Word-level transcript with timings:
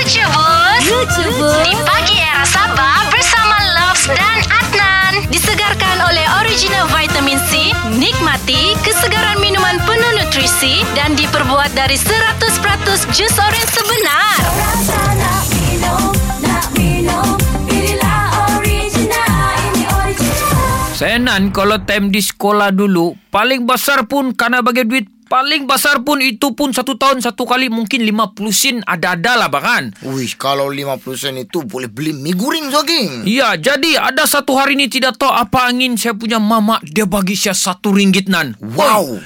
Lucu 0.00 0.24
Bus 0.32 0.84
Lucu 0.88 1.24
bus. 1.36 1.60
Di 1.60 1.76
pagi 1.84 2.16
era 2.16 2.40
Sabah 2.48 3.12
bersama 3.12 3.52
Loves 3.76 4.08
dan 4.08 4.40
Adnan. 4.48 5.28
Disegarkan 5.28 6.00
oleh 6.08 6.24
original 6.40 6.88
vitamin 6.88 7.36
C 7.52 7.76
Nikmati 8.00 8.80
kesegaran 8.80 9.36
minuman 9.44 9.76
penuh 9.84 10.12
nutrisi 10.16 10.88
Dan 10.96 11.20
diperbuat 11.20 11.76
dari 11.76 12.00
100% 12.00 13.12
jus 13.12 13.34
oren 13.36 13.66
sebenar. 13.68 14.40
Rasa 14.40 15.00
nak 15.20 15.44
minum, 15.52 16.08
nak 16.48 16.66
minum. 16.72 17.36
Inilah 17.68 18.56
original, 18.56 19.52
ini 19.68 19.84
original. 19.84 20.96
Senan 20.96 21.52
kalau 21.52 21.76
time 21.84 22.08
di 22.08 22.24
sekolah 22.24 22.72
dulu 22.72 23.12
Paling 23.28 23.68
besar 23.68 24.08
pun 24.08 24.32
Karena 24.32 24.64
bagi 24.64 24.88
duit 24.88 25.19
Paling 25.30 25.70
besar 25.70 26.02
pun 26.02 26.18
Itu 26.18 26.58
pun 26.58 26.74
satu 26.74 26.98
tahun 26.98 27.22
Satu 27.22 27.46
kali 27.46 27.70
mungkin 27.70 28.02
50 28.02 28.34
sen 28.50 28.76
Ada-ada 28.82 29.38
lah 29.38 29.46
bahkan 29.46 29.94
Wih, 30.02 30.34
kalau 30.34 30.66
50 30.66 30.98
sen 31.14 31.38
itu 31.38 31.62
boleh 31.62 31.86
beli 31.86 32.10
mie 32.10 32.34
goreng 32.34 32.66
Zoging. 32.72 33.28
Ya, 33.28 33.54
jadi 33.54 34.00
ada 34.00 34.26
satu 34.26 34.58
hari 34.58 34.74
ni 34.74 34.90
tidak 34.90 35.20
tahu 35.20 35.30
apa 35.30 35.70
angin 35.70 35.94
saya 35.94 36.16
punya 36.16 36.42
mama 36.42 36.82
dia 36.82 37.06
bagi 37.06 37.38
saya 37.38 37.54
satu 37.54 37.94
ringgit 37.94 38.26
nan. 38.26 38.58
Wow. 38.58 39.20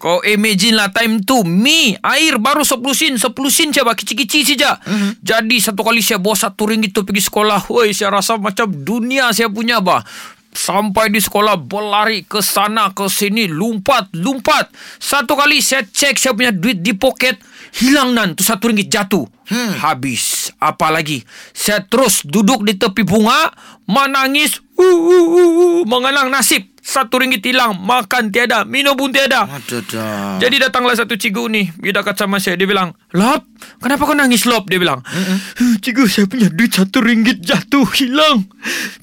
Kau 0.00 0.24
imagine 0.24 0.80
lah 0.80 0.88
time 0.88 1.20
tu 1.20 1.44
Mi 1.44 1.92
Air 2.00 2.40
baru 2.40 2.64
10 2.64 2.80
sen 2.96 3.14
10 3.20 3.36
sen 3.52 3.68
saya 3.68 3.84
bagi 3.84 4.00
kecil-kecil 4.00 4.42
saja 4.48 4.80
mm-hmm. 4.80 5.20
Jadi 5.20 5.56
satu 5.60 5.84
kali 5.84 6.00
saya 6.00 6.16
bawa 6.16 6.32
satu 6.32 6.72
ringgit 6.72 6.96
tu 6.96 7.04
pergi 7.04 7.20
sekolah 7.28 7.68
Woi 7.68 7.92
saya 7.92 8.08
rasa 8.08 8.40
macam 8.40 8.64
dunia 8.72 9.28
saya 9.36 9.52
punya 9.52 9.84
bah 9.84 10.00
Sampai 10.50 11.14
di 11.14 11.22
sekolah 11.22 11.54
berlari 11.54 12.26
ke 12.26 12.42
sana 12.42 12.90
ke 12.90 13.06
sini 13.06 13.46
Lumpat 13.46 14.10
Lumpat 14.18 14.74
Satu 14.98 15.38
kali 15.38 15.62
saya 15.62 15.86
cek 15.86 16.18
saya 16.18 16.34
punya 16.34 16.50
duit 16.50 16.82
di 16.82 16.90
poket 16.90 17.38
Hilang 17.70 18.18
nan 18.18 18.34
tu 18.34 18.42
satu 18.42 18.66
ringgit 18.66 18.90
jatuh. 18.90 19.30
Hmm. 19.46 19.78
Habis. 19.78 20.50
Apa 20.58 20.90
lagi? 20.90 21.22
Saya 21.54 21.86
terus 21.86 22.26
duduk 22.26 22.66
di 22.66 22.74
tepi 22.74 23.06
bunga 23.06 23.54
Menangis 23.86 24.58
uh, 24.74 24.82
uh, 24.82 25.26
uh, 25.26 25.50
uh, 25.50 25.80
Mengenang 25.86 26.34
nasib 26.34 26.69
Satu 26.80 27.20
ringgit 27.20 27.44
hilang 27.44 27.76
Makan 27.76 28.32
tiada 28.32 28.64
Minum 28.64 28.96
pun 28.96 29.12
tiada. 29.12 29.44
Ada 29.44 29.78
dah. 29.84 30.36
jadi 30.40 30.68
datanglah 30.68 30.96
satu 30.96 31.14
cikgu 31.14 31.44
ni 31.52 31.62
Dia 31.76 31.92
dekat 31.92 32.16
sama 32.16 32.40
saya 32.40 32.56
Dia 32.56 32.64
bilang 32.64 32.96
Lop 33.12 33.44
Kenapa 33.84 34.08
kau 34.08 34.16
nangis 34.16 34.48
Lop? 34.48 34.64
Dia 34.66 34.80
bilang 34.80 35.04
mm 35.04 35.76
Cikgu 35.84 36.04
saya 36.08 36.24
punya 36.24 36.48
duit 36.48 36.72
satu 36.72 37.04
ringgit 37.04 37.44
jatuh 37.44 37.84
Hilang. 37.96 38.48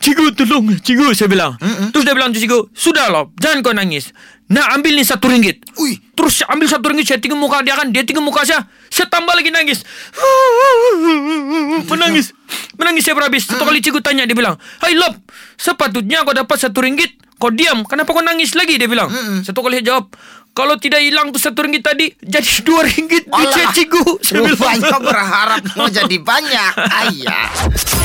Cikgu 0.02 0.34
tolong 0.34 0.73
Cikgu 0.81 1.14
saya 1.14 1.30
bilang. 1.30 1.53
Mm-mm. 1.61 1.94
Terus 1.94 2.03
dia 2.06 2.14
bilang 2.17 2.34
tu 2.34 2.42
cikgu 2.42 2.73
Sudah 2.73 3.09
Lop 3.14 3.34
Jangan 3.38 3.61
kau 3.61 3.73
nangis. 3.78 4.09
Nak 4.47 4.80
ambil 4.80 4.95
ni 4.95 5.03
satu 5.03 5.28
ringgit. 5.28 5.59
Ui. 5.75 6.00
Terus 6.16 6.39
saya 6.39 6.56
ambil 6.56 6.72
satu 6.72 6.88
ringgit 6.89 7.08
Saya 7.14 7.19
tengok 7.19 7.36
muka 7.38 7.59
dia 7.62 7.75
kan 7.75 7.91
Dia 7.94 8.02
tengok 8.08 8.25
muka 8.25 8.41
saya. 8.47 8.66
Saya 8.89 9.06
tambah 9.12 9.36
lagi 9.36 9.52
nangis. 9.52 9.84
Menangis 11.91 12.34
Menangis 12.78 13.03
saya 13.03 13.14
berhabis. 13.14 13.44
Satu 13.44 13.61
kali 13.61 13.80
cikgu 13.80 14.00
tanya 14.00 14.23
Dia 14.23 14.33
bilang 14.33 14.56
Hai 14.78 14.94
Lop 14.94 15.17
Sepatutnya 15.56 16.22
kau 16.22 16.31
dapat 16.31 16.58
satu 16.58 16.80
ringgit 16.80 17.17
Kau 17.36 17.50
diam. 17.50 17.81
Kenapa 17.84 18.09
kau 18.09 18.22
nangis 18.22 18.53
lagi? 18.53 18.75
Dia 18.75 18.86
bilang. 18.86 19.09
Satu 19.42 19.61
kali 19.61 19.78
saya 19.78 19.86
jawab 19.92 20.09
Kalau 20.52 20.73
tidak 20.75 21.00
hilang 21.00 21.30
tu 21.30 21.38
satu 21.38 21.61
ringgit 21.61 21.81
tadi 21.81 22.09
Jadi 22.17 22.50
dua 22.67 22.81
ringgit 22.84 23.30
Alah. 23.30 23.69
cikgu. 23.72 24.02
Saya 24.25 24.42
bilang. 24.42 24.58
Rupanya 24.58 24.97
berharap 25.00 25.61
mau 25.73 25.86
jadi 25.88 26.17
banyak. 26.17 26.72
Ayah. 26.80 27.45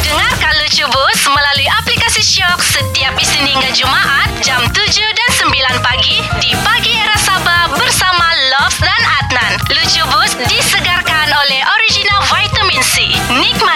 Dengarkan 0.02 0.52
Lucu 0.58 0.84
Bus 0.86 1.20
melalui 1.26 1.68
aplikasi 1.74 2.20
Shock 2.20 2.60
Setiap 2.60 3.16
Isnin 3.16 3.48
hingga 3.48 3.72
Jumaat 3.72 4.28
Jam 4.40 4.60
7 4.60 4.76
dan 5.00 5.30
9 5.32 5.48
pagi 5.80 6.16
Di 6.38 6.52
Pagi 6.58 6.92
Era 6.92 7.16
Sabah 7.16 7.72
bersama 7.72 8.26
Loves 8.50 8.76
dan 8.78 9.02
Adnan. 9.18 9.52
Lucu 9.70 10.02
Bus 10.06 10.32
disegarkan 10.44 11.28
oleh 11.32 11.60
original 11.64 12.20
vitamin 12.22 12.82
C. 12.82 13.08
Nikmati 13.32 13.71